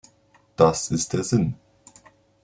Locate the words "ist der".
0.89-1.23